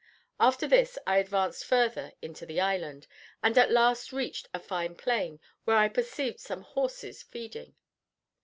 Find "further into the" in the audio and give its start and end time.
1.63-2.59